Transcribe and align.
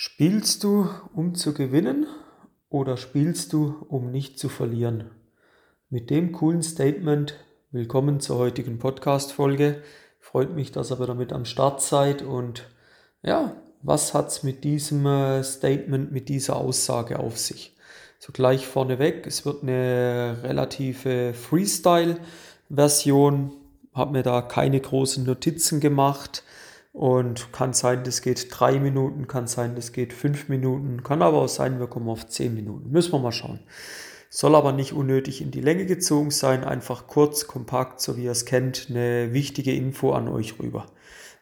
Spielst 0.00 0.62
du, 0.62 0.88
um 1.12 1.34
zu 1.34 1.52
gewinnen 1.52 2.06
oder 2.68 2.96
spielst 2.96 3.52
du, 3.52 3.84
um 3.88 4.12
nicht 4.12 4.38
zu 4.38 4.48
verlieren? 4.48 5.10
Mit 5.90 6.08
dem 6.08 6.30
coolen 6.30 6.62
Statement 6.62 7.34
willkommen 7.72 8.20
zur 8.20 8.38
heutigen 8.38 8.78
Podcast-Folge. 8.78 9.82
Freut 10.20 10.54
mich, 10.54 10.70
dass 10.70 10.92
ihr 10.92 11.00
wieder 11.00 11.16
mit 11.16 11.32
am 11.32 11.44
Start 11.44 11.82
seid 11.82 12.22
und 12.22 12.62
ja, 13.24 13.56
was 13.82 14.14
hat's 14.14 14.44
mit 14.44 14.62
diesem 14.62 15.04
äh, 15.04 15.42
Statement, 15.42 16.12
mit 16.12 16.28
dieser 16.28 16.58
Aussage 16.58 17.18
auf 17.18 17.36
sich? 17.36 17.74
So 18.20 18.32
gleich 18.32 18.68
vorneweg, 18.68 19.26
es 19.26 19.44
wird 19.44 19.64
eine 19.64 20.38
relative 20.44 21.34
Freestyle-Version, 21.34 23.50
habe 23.94 24.12
mir 24.12 24.22
da 24.22 24.42
keine 24.42 24.78
großen 24.78 25.24
Notizen 25.24 25.80
gemacht 25.80 26.44
und 26.92 27.52
kann 27.52 27.72
sein, 27.72 28.04
das 28.04 28.22
geht 28.22 28.48
drei 28.50 28.80
Minuten, 28.80 29.26
kann 29.26 29.46
sein, 29.46 29.74
das 29.74 29.92
geht 29.92 30.12
fünf 30.12 30.48
Minuten, 30.48 31.02
kann 31.02 31.22
aber 31.22 31.38
auch 31.38 31.48
sein, 31.48 31.78
wir 31.78 31.86
kommen 31.86 32.08
auf 32.08 32.26
zehn 32.26 32.54
Minuten. 32.54 32.90
Müssen 32.90 33.12
wir 33.12 33.18
mal 33.18 33.32
schauen. 33.32 33.60
Soll 34.30 34.54
aber 34.54 34.72
nicht 34.72 34.92
unnötig 34.92 35.40
in 35.40 35.50
die 35.50 35.60
Länge 35.60 35.86
gezogen 35.86 36.30
sein, 36.30 36.64
einfach 36.64 37.06
kurz, 37.06 37.46
kompakt, 37.46 38.00
so 38.00 38.16
wie 38.16 38.24
ihr 38.24 38.32
es 38.32 38.44
kennt, 38.44 38.88
eine 38.90 39.32
wichtige 39.32 39.72
Info 39.72 40.12
an 40.12 40.28
euch 40.28 40.58
rüber. 40.58 40.86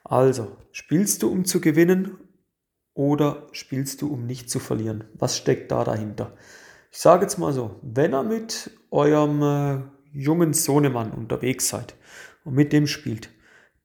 Also, 0.05 0.57
spielst 0.71 1.23
du 1.23 1.31
um 1.31 1.45
zu 1.45 1.61
gewinnen 1.61 2.17
oder 2.95 3.49
spielst 3.51 4.03
du 4.03 4.13
um 4.13 4.25
nicht 4.25 4.49
zu 4.51 4.61
verlieren? 4.61 5.05
Was 5.15 5.37
steckt 5.37 5.73
da 5.73 5.83
dahinter? 5.83 6.37
Ich 6.93 6.99
sage 6.99 7.23
jetzt 7.23 7.39
mal 7.39 7.53
so, 7.53 7.81
wenn 7.83 8.15
ihr 8.15 8.23
mit 8.23 8.71
eurem 8.91 9.43
äh, 9.43 9.83
jungen 10.13 10.55
Sohnemann 10.55 11.11
unterwegs 11.11 11.69
seid 11.69 11.95
und 12.45 12.55
mit 12.55 12.73
dem 12.73 12.87
spielt, 12.87 13.31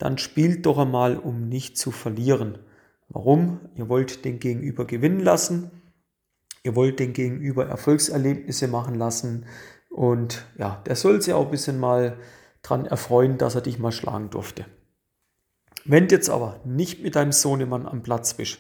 dann 0.02 0.18
spielt 0.18 0.66
doch 0.66 0.80
einmal, 0.80 1.18
um 1.18 1.48
nicht 1.48 1.78
zu 1.78 1.92
verlieren. 1.92 2.58
Warum? 3.08 3.60
Ihr 3.76 3.88
wollt 3.88 4.26
den 4.26 4.40
Gegenüber 4.40 4.86
gewinnen 4.86 5.20
lassen, 5.20 5.70
ihr 6.64 6.76
wollt 6.76 7.00
den 7.00 7.14
Gegenüber 7.14 7.68
Erfolgserlebnisse 7.68 8.68
machen 8.68 8.96
lassen 8.96 9.46
und 9.90 10.46
ja, 10.58 10.82
der 10.88 10.96
soll 10.96 11.22
sich 11.22 11.34
auch 11.34 11.46
ein 11.46 11.52
bisschen 11.52 11.80
mal 11.80 12.18
dran 12.64 12.88
erfreuen, 12.88 13.38
dass 13.38 13.54
er 13.54 13.62
dich 13.62 13.78
mal 13.78 13.92
schlagen 13.92 14.32
durfte. 14.32 14.66
Wenn 15.86 16.08
du 16.08 16.16
jetzt 16.16 16.30
aber 16.30 16.60
nicht 16.66 17.04
mit 17.04 17.16
deinem 17.16 17.32
Sohnemann 17.32 17.86
am 17.86 18.02
Platz 18.02 18.34
bist, 18.34 18.58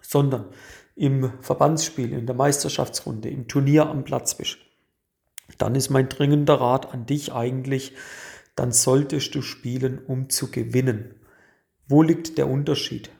sondern 0.00 0.46
im 0.94 1.32
Verbandsspiel, 1.40 2.12
in 2.12 2.26
der 2.26 2.36
Meisterschaftsrunde, 2.36 3.28
im 3.28 3.48
Turnier 3.48 3.86
am 3.86 4.04
Platz 4.04 4.36
bist, 4.36 4.58
dann 5.58 5.74
ist 5.74 5.90
mein 5.90 6.08
dringender 6.08 6.60
Rat 6.60 6.92
an 6.92 7.06
dich 7.06 7.32
eigentlich, 7.32 7.94
dann 8.56 8.72
solltest 8.72 9.34
du 9.34 9.42
spielen, 9.42 9.98
um 9.98 10.28
zu 10.28 10.50
gewinnen. 10.50 11.14
Wo 11.88 12.02
liegt 12.02 12.38
der 12.38 12.48
Unterschied? 12.48 13.10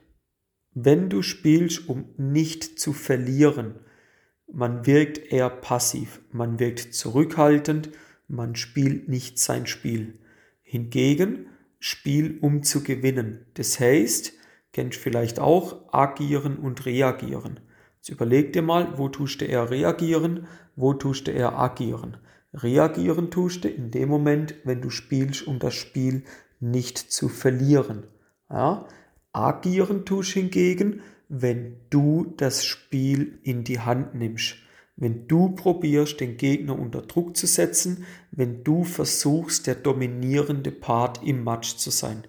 Wenn 0.73 1.09
du 1.09 1.23
spielst, 1.23 1.89
um 1.89 2.07
nicht 2.17 2.79
zu 2.79 2.93
verlieren, 2.93 3.81
man 4.53 4.87
wirkt 4.87 5.33
eher 5.33 5.51
passiv, 5.51 6.21
man 6.33 6.59
wirkt 6.59 6.95
zurückhaltend, 6.95 7.91
man 8.29 8.55
spielt 8.55 9.09
nicht 9.09 9.39
sein 9.39 9.67
Spiel. 9.67 10.21
Hingegen 10.63 11.47
Spiel, 11.79 12.39
um 12.41 12.63
zu 12.63 12.83
gewinnen. 12.83 13.47
Das 13.55 13.81
heißt, 13.81 14.33
kennst 14.73 14.99
vielleicht 14.99 15.41
auch 15.41 15.93
agieren 15.93 16.59
und 16.59 16.85
reagieren. 16.87 17.61
Jetzt 17.97 18.11
überleg 18.11 18.53
dir 18.53 18.63
mal, 18.63 18.99
wo 18.99 19.09
tust 19.09 19.41
du 19.41 19.47
eher 19.47 19.71
reagieren, 19.71 20.47
wo 20.77 20.95
tust 20.95 21.27
du 21.27 21.33
eher 21.33 21.59
agieren. 21.59 22.19
Reagieren 22.53 23.31
tust 23.31 23.65
du 23.65 23.69
in 23.69 23.91
dem 23.91 24.09
Moment, 24.09 24.55
wenn 24.65 24.81
du 24.81 24.91
spielst, 24.91 25.47
um 25.47 25.59
das 25.59 25.75
Spiel 25.75 26.25
nicht 26.59 26.99
zu 26.99 27.29
verlieren. 27.29 28.05
Ja? 28.51 28.87
Agieren 29.33 30.05
tust 30.05 30.33
hingegen, 30.33 31.01
wenn 31.29 31.77
du 31.91 32.35
das 32.37 32.65
Spiel 32.65 33.39
in 33.45 33.63
die 33.63 33.79
Hand 33.79 34.15
nimmst. 34.15 34.57
Wenn 34.97 35.29
du 35.29 35.51
probierst, 35.51 36.21
den 36.21 36.37
Gegner 36.37 36.79
unter 36.79 37.03
Druck 37.03 37.37
zu 37.37 37.47
setzen, 37.47 38.05
wenn 38.33 38.65
du 38.65 38.85
versuchst, 38.85 39.67
der 39.67 39.77
dominierende 39.77 40.73
Part 40.73 41.23
im 41.25 41.45
Match 41.45 41.77
zu 41.77 41.91
sein. 41.91 42.25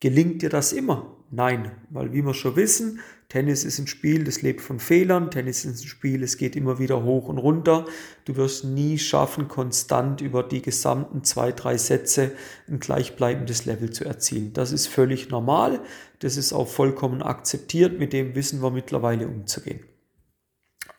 Gelingt 0.00 0.42
dir 0.42 0.48
das 0.48 0.72
immer? 0.72 1.16
Nein, 1.32 1.70
weil 1.90 2.12
wie 2.12 2.22
wir 2.22 2.34
schon 2.34 2.56
wissen, 2.56 3.00
Tennis 3.28 3.62
ist 3.62 3.78
ein 3.78 3.86
Spiel, 3.86 4.24
das 4.24 4.42
lebt 4.42 4.60
von 4.60 4.80
Fehlern. 4.80 5.30
Tennis 5.30 5.64
ist 5.64 5.84
ein 5.84 5.86
Spiel, 5.86 6.24
es 6.24 6.36
geht 6.36 6.56
immer 6.56 6.80
wieder 6.80 7.04
hoch 7.04 7.28
und 7.28 7.38
runter. 7.38 7.86
Du 8.24 8.34
wirst 8.34 8.64
nie 8.64 8.98
schaffen, 8.98 9.46
konstant 9.46 10.20
über 10.20 10.42
die 10.42 10.60
gesamten 10.60 11.22
zwei, 11.22 11.52
drei 11.52 11.78
Sätze 11.78 12.32
ein 12.68 12.80
gleichbleibendes 12.80 13.66
Level 13.66 13.90
zu 13.90 14.04
erzielen. 14.04 14.52
Das 14.52 14.72
ist 14.72 14.88
völlig 14.88 15.30
normal. 15.30 15.80
Das 16.18 16.36
ist 16.36 16.52
auch 16.52 16.66
vollkommen 16.66 17.22
akzeptiert. 17.22 18.00
Mit 18.00 18.12
dem 18.12 18.34
wissen 18.34 18.60
wir 18.60 18.72
mittlerweile 18.72 19.28
umzugehen. 19.28 19.84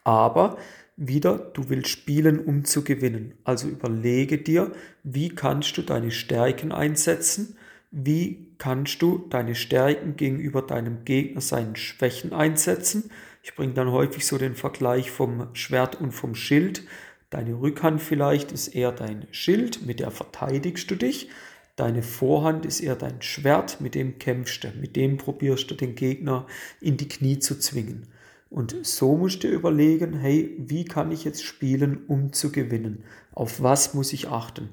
Aber 0.05 0.57
wieder, 0.95 1.37
du 1.37 1.67
willst 1.67 1.89
spielen, 1.89 2.39
um 2.39 2.63
zu 2.63 2.85
gewinnen. 2.85 3.33
Also 3.43 3.67
überlege 3.67 4.37
dir, 4.37 4.71
wie 5.03 5.27
kannst 5.27 5.77
du 5.77 5.81
deine 5.81 6.11
Stärken 6.11 6.71
einsetzen? 6.71 7.57
Wie 7.91 8.47
kannst 8.57 9.01
du 9.01 9.17
deine 9.29 9.53
Stärken 9.53 10.15
gegenüber 10.15 10.61
deinem 10.61 11.03
Gegner 11.03 11.41
seinen 11.41 11.75
Schwächen 11.75 12.31
einsetzen? 12.31 13.11
Ich 13.43 13.53
bringe 13.53 13.73
dann 13.73 13.91
häufig 13.91 14.25
so 14.25 14.37
den 14.37 14.55
Vergleich 14.55 15.11
vom 15.11 15.53
Schwert 15.53 15.99
und 15.99 16.13
vom 16.13 16.33
Schild. 16.33 16.83
Deine 17.31 17.59
Rückhand 17.59 18.01
vielleicht 18.01 18.53
ist 18.53 18.69
eher 18.69 18.93
dein 18.93 19.27
Schild, 19.31 19.85
mit 19.85 19.99
der 19.99 20.09
verteidigst 20.09 20.89
du 20.89 20.95
dich. 20.95 21.29
Deine 21.75 22.01
Vorhand 22.01 22.65
ist 22.65 22.79
eher 22.79 22.95
dein 22.95 23.21
Schwert, 23.21 23.81
mit 23.81 23.93
dem 23.93 24.19
kämpfst 24.19 24.63
du, 24.63 24.69
mit 24.79 24.95
dem 24.95 25.17
probierst 25.17 25.69
du 25.69 25.75
den 25.75 25.95
Gegner 25.95 26.47
in 26.79 26.95
die 26.95 27.09
Knie 27.09 27.39
zu 27.39 27.59
zwingen. 27.59 28.07
Und 28.49 28.75
so 28.85 29.17
musst 29.17 29.43
du 29.43 29.49
überlegen, 29.49 30.13
hey, 30.13 30.55
wie 30.57 30.85
kann 30.85 31.11
ich 31.11 31.25
jetzt 31.25 31.43
spielen, 31.43 32.05
um 32.07 32.31
zu 32.31 32.53
gewinnen? 32.53 33.03
Auf 33.33 33.61
was 33.61 33.93
muss 33.93 34.13
ich 34.13 34.29
achten? 34.29 34.69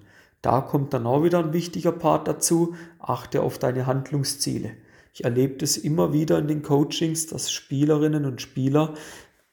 Da 0.48 0.62
kommt 0.62 0.94
dann 0.94 1.06
auch 1.06 1.24
wieder 1.24 1.40
ein 1.40 1.52
wichtiger 1.52 1.92
Part 1.92 2.26
dazu. 2.26 2.74
Achte 2.98 3.42
auf 3.42 3.58
deine 3.58 3.84
Handlungsziele. 3.84 4.70
Ich 5.12 5.24
erlebe 5.24 5.58
das 5.58 5.76
immer 5.76 6.14
wieder 6.14 6.38
in 6.38 6.48
den 6.48 6.62
Coachings, 6.62 7.26
dass 7.26 7.52
Spielerinnen 7.52 8.24
und 8.24 8.40
Spieler 8.40 8.94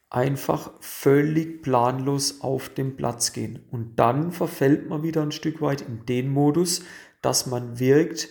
einfach 0.10 0.72
völlig 0.80 1.62
planlos 1.62 2.40
auf 2.40 2.70
den 2.70 2.96
Platz 2.96 3.34
gehen. 3.34 3.60
Und 3.72 4.00
dann 4.00 4.32
verfällt 4.32 4.88
man 4.88 5.04
wieder 5.04 5.22
ein 5.22 5.34
Stück 5.34 5.62
weit 5.62 5.82
in 5.82 6.06
den 6.06 6.30
Modus, 6.30 6.82
dass 7.22 7.46
man 7.46 7.78
wirkt, 7.78 8.30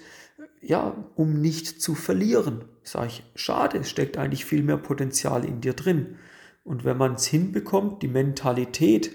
ja, 0.63 0.97
um 1.17 1.43
nicht 1.43 1.83
zu 1.83 1.95
verlieren. 1.95 2.65
Sage 2.83 3.09
ich, 3.09 3.25
schade, 3.35 3.77
es 3.77 3.91
steckt 3.91 4.17
eigentlich 4.17 4.47
viel 4.47 4.63
mehr 4.63 4.79
Potenzial 4.79 5.45
in 5.45 5.61
dir 5.61 5.75
drin. 5.75 6.17
Und 6.65 6.87
wenn 6.87 6.97
man 6.97 7.17
es 7.17 7.27
hinbekommt, 7.27 8.03
die 8.03 8.09
Mentalität 8.09 9.11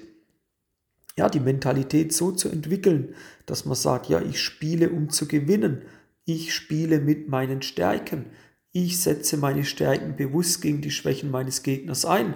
ja, 1.19 1.30
die 1.30 1.41
Mentalität 1.41 2.13
so 2.13 2.31
zu 2.31 2.47
entwickeln, 2.47 3.13
dass 3.46 3.66
man 3.66 3.75
sagt, 3.75 4.07
ja, 4.07 4.22
ich 4.22 4.41
spiele, 4.41 4.90
um 4.90 5.09
zu 5.09 5.28
gewinnen. 5.28 5.81
Ich 6.24 6.53
spiele 6.53 7.02
mit 7.02 7.28
meinen 7.28 7.62
Stärken. 7.62 8.28
Ich 8.72 9.02
setze 9.02 9.35
meine 9.35 9.66
Stärken 9.66 10.16
bewusst 10.16 10.62
gegen 10.62 10.81
die 10.81 10.91
Schwächen 10.91 11.29
meines 11.29 11.62
Gegners 11.62 12.06
ein. 12.06 12.35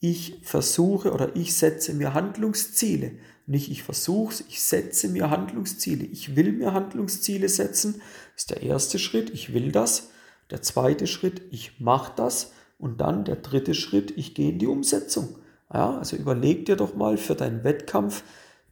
Ich 0.00 0.40
versuche 0.42 1.12
oder 1.12 1.36
ich 1.36 1.54
setze 1.54 1.94
mir 1.94 2.12
Handlungsziele. 2.12 3.12
Nicht 3.46 3.70
ich 3.70 3.82
versuche 3.82 4.34
es, 4.34 4.44
ich 4.46 4.60
setze 4.60 5.08
mir 5.08 5.30
Handlungsziele. 5.30 6.04
Ich 6.04 6.36
will 6.36 6.52
mir 6.52 6.74
Handlungsziele 6.74 7.48
setzen. 7.48 8.02
Das 8.34 8.42
ist 8.42 8.50
der 8.50 8.62
erste 8.62 8.98
Schritt, 8.98 9.30
ich 9.30 9.54
will 9.54 9.72
das. 9.72 10.10
Der 10.50 10.60
zweite 10.60 11.06
Schritt, 11.06 11.40
ich 11.50 11.80
mache 11.80 12.12
das. 12.14 12.52
Und 12.76 13.00
dann 13.00 13.24
der 13.24 13.36
dritte 13.36 13.74
Schritt, 13.74 14.12
ich 14.18 14.34
gehe 14.34 14.50
in 14.50 14.58
die 14.58 14.66
Umsetzung. 14.66 15.36
Ja, 15.72 15.98
also 15.98 16.16
überleg 16.16 16.66
dir 16.66 16.76
doch 16.76 16.94
mal 16.94 17.16
für 17.16 17.34
deinen 17.34 17.64
Wettkampf 17.64 18.22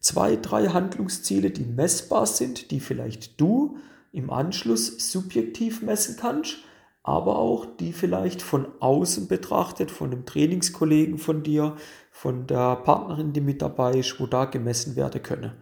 zwei, 0.00 0.36
drei 0.36 0.68
Handlungsziele, 0.68 1.50
die 1.50 1.64
messbar 1.64 2.26
sind, 2.26 2.70
die 2.70 2.80
vielleicht 2.80 3.40
du 3.40 3.76
im 4.12 4.30
Anschluss 4.30 5.10
subjektiv 5.10 5.82
messen 5.82 6.16
kannst, 6.18 6.58
aber 7.02 7.38
auch 7.38 7.66
die 7.66 7.92
vielleicht 7.92 8.40
von 8.40 8.66
außen 8.80 9.28
betrachtet, 9.28 9.90
von 9.90 10.12
einem 10.12 10.24
Trainingskollegen 10.24 11.18
von 11.18 11.42
dir, 11.42 11.76
von 12.10 12.46
der 12.46 12.76
Partnerin, 12.76 13.32
die 13.32 13.40
mit 13.40 13.62
dabei 13.62 13.98
ist, 13.98 14.18
wo 14.18 14.26
da 14.26 14.46
gemessen 14.46 14.96
werden 14.96 15.22
können. 15.22 15.52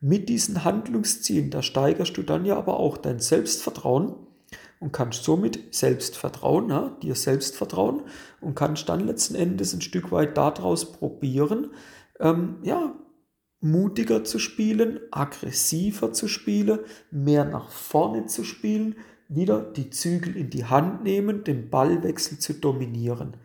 Mit 0.00 0.28
diesen 0.28 0.62
Handlungszielen, 0.64 1.50
da 1.50 1.62
steigerst 1.62 2.16
du 2.16 2.22
dann 2.22 2.44
ja 2.44 2.56
aber 2.56 2.78
auch 2.78 2.96
dein 2.96 3.18
Selbstvertrauen 3.18 4.14
und 4.80 4.92
kannst 4.92 5.24
somit 5.24 5.74
selbst 5.74 6.16
vertrauen, 6.16 6.68
ja, 6.68 6.96
dir 7.02 7.14
selbst 7.14 7.56
vertrauen 7.56 8.02
und 8.40 8.54
kannst 8.54 8.88
dann 8.88 9.00
letzten 9.00 9.34
Endes 9.34 9.72
ein 9.72 9.80
Stück 9.80 10.12
weit 10.12 10.36
daraus 10.36 10.92
probieren, 10.92 11.70
ähm, 12.20 12.56
ja, 12.62 12.94
mutiger 13.60 14.24
zu 14.24 14.38
spielen, 14.38 15.00
aggressiver 15.10 16.12
zu 16.12 16.28
spielen, 16.28 16.80
mehr 17.10 17.44
nach 17.44 17.70
vorne 17.70 18.26
zu 18.26 18.44
spielen, 18.44 18.96
wieder 19.28 19.60
die 19.60 19.90
Zügel 19.90 20.36
in 20.36 20.50
die 20.50 20.66
Hand 20.66 21.02
nehmen, 21.02 21.42
den 21.42 21.70
Ballwechsel 21.70 22.38
zu 22.38 22.54
dominieren. 22.54 23.36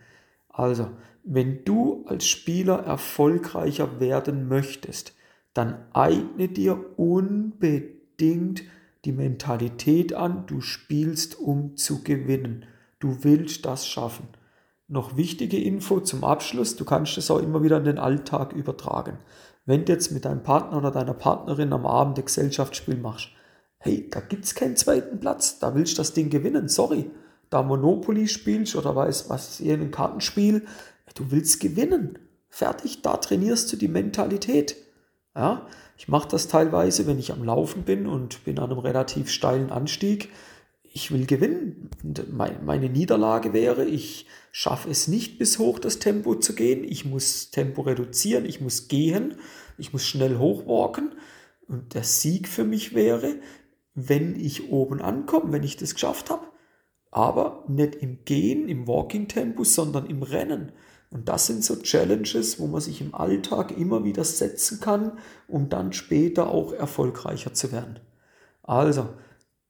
Also, 0.49 0.89
wenn 1.23 1.63
du 1.63 2.03
als 2.07 2.27
Spieler 2.27 2.79
erfolgreicher 2.79 3.99
werden 3.99 4.47
möchtest, 4.47 5.13
dann 5.53 5.85
eigne 5.93 6.47
dir 6.49 6.97
unbedingt 6.97 8.63
die 9.05 9.11
Mentalität 9.11 10.13
an, 10.13 10.45
du 10.45 10.61
spielst, 10.61 11.39
um 11.39 11.75
zu 11.75 12.03
gewinnen. 12.03 12.65
Du 12.99 13.23
willst 13.23 13.65
das 13.65 13.87
schaffen. 13.87 14.27
noch 14.87 15.15
wichtige 15.15 15.57
Info 15.57 16.01
zum 16.01 16.25
Abschluss, 16.25 16.75
du 16.75 16.83
kannst 16.83 17.17
es 17.17 17.31
auch 17.31 17.39
immer 17.39 17.63
wieder 17.63 17.77
in 17.77 17.85
den 17.85 17.97
Alltag 17.97 18.51
übertragen. 18.51 19.19
Wenn 19.65 19.85
du 19.85 19.93
jetzt 19.93 20.11
mit 20.11 20.25
deinem 20.25 20.43
Partner 20.43 20.77
oder 20.77 20.91
deiner 20.91 21.13
Partnerin 21.13 21.71
am 21.71 21.85
Abend 21.85 22.17
ein 22.19 22.25
Gesellschaftsspiel 22.25 22.97
machst, 22.97 23.29
hey, 23.77 24.09
da 24.09 24.19
gibt 24.19 24.43
es 24.43 24.53
keinen 24.53 24.75
zweiten 24.75 25.19
Platz, 25.19 25.59
da 25.59 25.75
willst 25.75 25.93
du 25.93 25.97
das 25.97 26.13
Ding 26.13 26.29
gewinnen, 26.29 26.67
sorry. 26.67 27.09
Da 27.49 27.63
Monopoly 27.63 28.27
spielst 28.27 28.75
oder 28.75 28.95
weiß 28.95 29.29
was, 29.29 29.57
hier 29.57 29.75
ein 29.75 29.91
Kartenspiel, 29.91 30.65
du 31.15 31.31
willst 31.31 31.59
gewinnen. 31.59 32.19
Fertig, 32.49 33.01
da 33.01 33.17
trainierst 33.17 33.71
du 33.71 33.77
die 33.77 33.87
Mentalität. 33.87 34.75
Ja, 35.35 35.67
ich 36.01 36.07
mache 36.07 36.29
das 36.29 36.47
teilweise, 36.47 37.05
wenn 37.05 37.19
ich 37.19 37.31
am 37.31 37.43
Laufen 37.43 37.83
bin 37.83 38.07
und 38.07 38.43
bin 38.43 38.57
an 38.57 38.71
einem 38.71 38.79
relativ 38.79 39.29
steilen 39.29 39.69
Anstieg. 39.69 40.29
Ich 40.81 41.11
will 41.11 41.27
gewinnen. 41.27 41.91
Meine 42.31 42.89
Niederlage 42.89 43.53
wäre, 43.53 43.85
ich 43.85 44.25
schaffe 44.51 44.89
es 44.89 45.07
nicht 45.07 45.37
bis 45.37 45.59
hoch 45.59 45.77
das 45.77 45.99
Tempo 45.99 46.33
zu 46.33 46.55
gehen. 46.55 46.83
Ich 46.83 47.05
muss 47.05 47.51
Tempo 47.51 47.83
reduzieren, 47.83 48.47
ich 48.47 48.61
muss 48.61 48.87
gehen, 48.87 49.35
ich 49.77 49.93
muss 49.93 50.03
schnell 50.03 50.39
hochwalken. 50.39 51.11
Und 51.67 51.93
der 51.93 52.03
Sieg 52.03 52.47
für 52.47 52.63
mich 52.63 52.95
wäre, 52.95 53.35
wenn 53.93 54.35
ich 54.39 54.71
oben 54.71 55.01
ankomme, 55.01 55.51
wenn 55.51 55.61
ich 55.61 55.77
das 55.77 55.93
geschafft 55.93 56.31
habe. 56.31 56.47
Aber 57.11 57.63
nicht 57.67 57.93
im 57.93 58.25
Gehen, 58.25 58.67
im 58.69 58.87
Walking-Tempo, 58.87 59.63
sondern 59.63 60.07
im 60.07 60.23
Rennen. 60.23 60.71
Und 61.11 61.29
das 61.29 61.45
sind 61.45 61.63
so 61.63 61.75
Challenges, 61.75 62.59
wo 62.59 62.67
man 62.67 62.81
sich 62.81 63.01
im 63.01 63.13
Alltag 63.13 63.77
immer 63.77 64.03
wieder 64.03 64.23
setzen 64.23 64.79
kann, 64.79 65.19
um 65.47 65.69
dann 65.69 65.93
später 65.93 66.49
auch 66.49 66.73
erfolgreicher 66.73 67.53
zu 67.53 67.71
werden. 67.71 67.99
Also, 68.63 69.09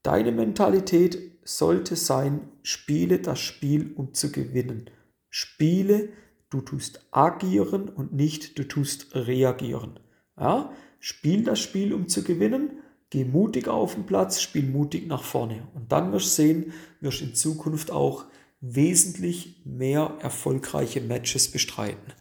deine 0.04 0.32
Mentalität 0.32 1.20
sollte 1.44 1.96
sein, 1.96 2.48
spiele 2.62 3.20
das 3.20 3.40
Spiel, 3.40 3.92
um 3.96 4.14
zu 4.14 4.32
gewinnen. 4.32 4.90
Spiele, 5.30 6.10
du 6.50 6.62
tust 6.62 7.06
agieren 7.12 7.90
und 7.90 8.14
nicht 8.14 8.58
du 8.58 8.68
tust 8.68 9.16
reagieren. 9.16 10.00
Ja? 10.40 10.72
Spiel 11.00 11.44
das 11.44 11.60
Spiel, 11.60 11.94
um 11.94 12.08
zu 12.08 12.24
gewinnen 12.24 12.82
Geh 13.12 13.26
mutig 13.26 13.68
auf 13.68 13.96
den 13.96 14.06
Platz, 14.06 14.40
spiel 14.40 14.66
mutig 14.66 15.06
nach 15.06 15.24
vorne. 15.24 15.68
Und 15.76 15.92
dann 15.92 16.14
wirst 16.14 16.28
du 16.28 16.44
sehen, 16.44 16.74
wirst 17.02 17.22
in 17.22 17.36
Zukunft 17.36 17.92
auch 17.92 18.24
wesentlich 18.62 19.62
mehr 19.66 20.14
erfolgreiche 20.22 21.02
Matches 21.02 21.52
bestreiten. 21.52 22.14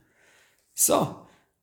So, 0.74 1.14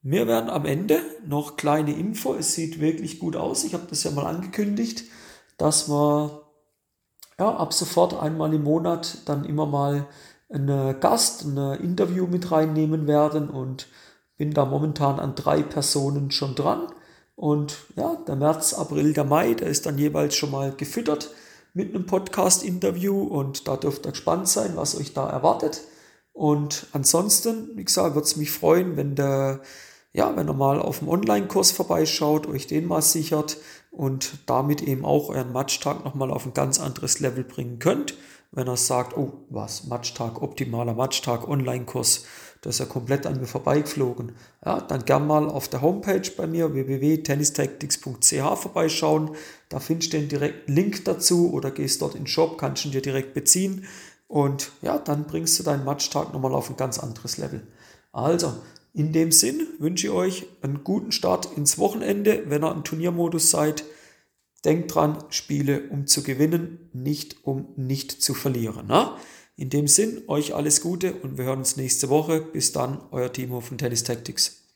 wir 0.03 0.27
werden 0.27 0.49
am 0.49 0.65
Ende 0.65 1.01
noch 1.25 1.57
kleine 1.57 1.91
Info. 1.91 2.35
Es 2.35 2.53
sieht 2.53 2.79
wirklich 2.79 3.19
gut 3.19 3.35
aus. 3.35 3.63
Ich 3.63 3.73
habe 3.73 3.87
das 3.89 4.03
ja 4.03 4.11
mal 4.11 4.27
angekündigt, 4.27 5.03
dass 5.57 5.89
wir 5.89 6.43
ja, 7.39 7.55
ab 7.55 7.73
sofort 7.73 8.13
einmal 8.13 8.53
im 8.53 8.63
Monat 8.63 9.17
dann 9.25 9.43
immer 9.43 9.65
mal 9.65 10.07
einen 10.49 10.99
Gast, 10.99 11.43
ein 11.43 11.57
Interview 11.81 12.27
mit 12.27 12.51
reinnehmen 12.51 13.07
werden 13.07 13.49
und 13.49 13.87
bin 14.37 14.53
da 14.53 14.65
momentan 14.65 15.19
an 15.19 15.35
drei 15.35 15.63
Personen 15.63 16.31
schon 16.31 16.55
dran. 16.55 16.87
Und 17.35 17.77
ja, 17.95 18.15
der 18.27 18.35
März, 18.35 18.73
April, 18.73 19.13
der 19.13 19.23
Mai, 19.23 19.55
der 19.55 19.67
ist 19.67 19.85
dann 19.85 19.97
jeweils 19.97 20.35
schon 20.35 20.51
mal 20.51 20.71
gefüttert 20.71 21.31
mit 21.77 21.93
einem 21.93 22.07
Podcast-Interview 22.07 23.21
und 23.21 23.67
da 23.67 23.77
dürft 23.77 24.07
ihr 24.07 24.11
gespannt 24.11 24.47
sein, 24.47 24.71
was 24.75 24.97
euch 24.99 25.13
da 25.13 25.29
erwartet. 25.29 25.81
Und 26.33 26.87
ansonsten, 26.91 27.69
wie 27.75 27.85
gesagt, 27.85 28.15
würde 28.15 28.25
es 28.25 28.35
mich 28.35 28.49
freuen, 28.49 28.97
wenn 28.97 29.13
der, 29.13 29.61
ja, 30.17 30.35
wenn 30.35 30.49
ihr 30.49 30.53
mal 30.53 30.81
auf 30.81 30.99
dem 30.99 31.09
Online-Kurs 31.09 31.71
vorbeischaut, 31.71 32.47
euch 32.47 32.65
den 32.65 32.87
mal 32.87 33.03
sichert 33.03 33.57
und 33.91 34.39
damit 34.47 34.81
eben 34.81 35.05
auch 35.05 35.29
euren 35.29 35.53
Matchtag 35.53 36.03
nochmal 36.03 36.31
auf 36.31 36.47
ein 36.47 36.55
ganz 36.55 36.79
anderes 36.79 37.19
Level 37.19 37.43
bringen 37.43 37.77
könnt. 37.77 38.15
Wenn 38.51 38.67
er 38.67 38.77
sagt, 38.77 39.15
oh, 39.15 39.33
was, 39.51 39.85
Matchtag, 39.85 40.41
optimaler 40.41 40.95
Matchtag, 40.95 41.47
Online-Kurs, 41.47 42.25
das 42.61 42.75
ist 42.75 42.79
ja 42.79 42.85
komplett 42.87 43.27
an 43.27 43.39
mir 43.39 43.45
vorbeigeflogen. 43.45 44.31
Ja, 44.65 44.81
dann 44.81 45.05
gern 45.05 45.27
mal 45.27 45.47
auf 45.51 45.67
der 45.67 45.83
Homepage 45.83 46.31
bei 46.35 46.47
mir 46.47 46.73
www.tennistactics.ch 46.73 48.57
vorbeischauen. 48.57 49.35
Da 49.69 49.79
findest 49.79 50.13
du 50.13 50.17
den 50.17 50.29
direkten 50.29 50.73
Link 50.73 51.05
dazu 51.05 51.53
oder 51.53 51.69
gehst 51.69 52.01
dort 52.01 52.15
in 52.15 52.21
den 52.21 52.27
Shop, 52.27 52.57
kannst 52.57 52.85
ihn 52.85 52.91
dir 52.91 53.03
direkt 53.03 53.35
beziehen. 53.35 53.85
Und 54.27 54.71
ja, 54.81 54.97
dann 54.97 55.25
bringst 55.25 55.59
du 55.59 55.63
deinen 55.63 55.85
Matchtag 55.85 56.33
nochmal 56.33 56.55
auf 56.55 56.71
ein 56.71 56.75
ganz 56.75 56.97
anderes 56.97 57.37
Level. 57.37 57.61
Also, 58.11 58.53
in 58.97 59.13
dem 59.13 59.31
Sinn 59.31 59.67
wünsche 59.77 60.07
ich 60.07 60.13
euch 60.13 60.47
einen 60.63 60.83
guten 60.83 61.11
Start 61.11 61.55
ins 61.55 61.77
Wochenende, 61.77 62.45
wenn 62.47 62.63
ihr 62.63 62.71
im 62.71 62.83
Turniermodus 62.83 63.51
seid. 63.51 63.83
Denkt 64.65 64.95
dran, 64.95 65.23
Spiele 65.29 65.87
um 65.91 66.07
zu 66.07 66.23
gewinnen, 66.23 66.89
nicht 66.93 67.45
um 67.45 67.67
nicht 67.75 68.11
zu 68.11 68.33
verlieren. 68.33 68.87
Ne? 68.87 69.11
In 69.55 69.69
dem 69.69 69.87
Sinn, 69.87 70.23
euch 70.25 70.55
alles 70.55 70.81
Gute 70.81 71.13
und 71.13 71.37
wir 71.37 71.45
hören 71.45 71.59
uns 71.59 71.77
nächste 71.77 72.09
Woche. 72.09 72.41
Bis 72.41 72.71
dann, 72.71 72.99
euer 73.11 73.31
Timo 73.31 73.61
von 73.61 73.77
Tennis 73.77 74.03
Tactics. 74.03 74.66